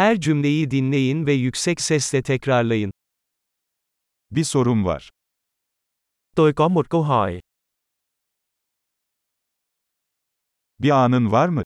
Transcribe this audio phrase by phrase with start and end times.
[0.00, 2.92] Her cümleyi dinleyin ve yüksek sesle tekrarlayın.
[4.30, 5.10] Bir sorum var.
[6.36, 7.40] Tôi có một câu hỏi.
[10.78, 11.62] Bir anın var mı?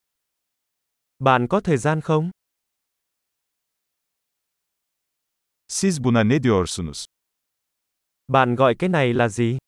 [1.18, 2.30] Bạn có thời gian không?
[5.68, 7.04] Siz buna ne diyorsunuz?
[8.28, 9.58] Bạn gọi cái này là gì?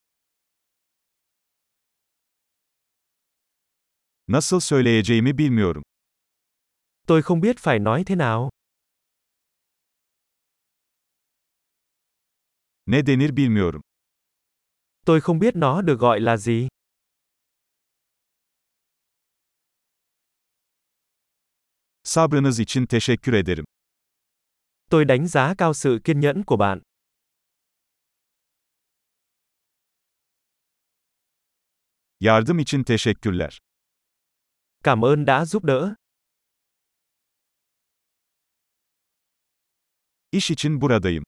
[4.29, 5.83] Nasıl söyleyeceğimi bilmiyorum.
[7.07, 8.56] Tôi không biết phải nói thế nào.
[12.87, 13.83] Ne denir bilmiyorum.
[15.07, 16.69] Tôi không biết nó được gọi là gì.
[22.05, 23.65] Sabrınız için teşekkür ederim.
[24.91, 26.83] Tôi đánh giá cao sự kiên nhẫn của bạn.
[32.21, 33.59] Yardım için teşekkürler.
[34.85, 35.95] Cảm ơn đã giúp đỡ.
[40.33, 41.25] İş için buradayım.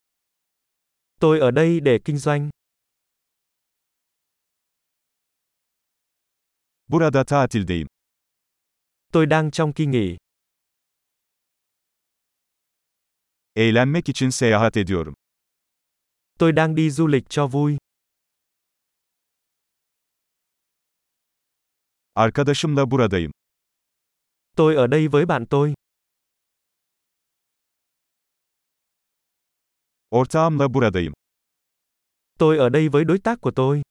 [1.20, 2.50] Tôi ở đây để kinh doanh.
[6.88, 7.86] Burada tatildeyim.
[9.12, 10.16] Tôi đang trong kỳ nghỉ.
[13.54, 15.14] Eğlenmek için seyahat ediyorum.
[16.38, 17.76] Tôi đang đi du lịch cho vui.
[22.14, 23.30] Arkadaşımla buradayım.
[24.56, 25.74] Tôi ở đây với bạn tôi.
[30.10, 31.12] Ortağımla buradayım.
[32.38, 33.82] Tôi ở đây với đối tác của tôi.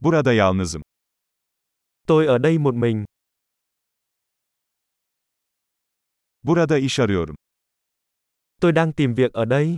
[0.00, 0.82] Burada yalnızım.
[2.06, 3.04] Tôi ở đây một mình.
[6.42, 7.36] Burada iş arıyorum.
[8.60, 9.76] Tôi đang tìm việc ở đây.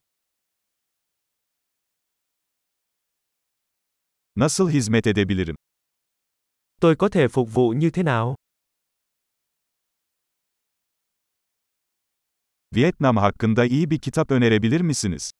[4.36, 5.54] Nasıl hizmet edebilirim?
[6.80, 8.34] Tôi có thể phục vụ như thế nào?
[12.74, 15.30] Vietnam hakkında iyi bir kitap önerebilir misiniz?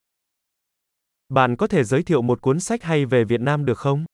[1.31, 4.07] Bạn có thể giới thiệu một cuốn sách hay về Việt Nam được không?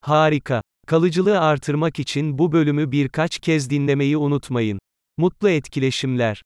[0.00, 0.62] Harika.
[0.86, 4.78] Kalıcılığı artırmak için bu bölümü birkaç kez dinlemeyi unutmayın.
[5.16, 6.42] Mutlu etkileşimler.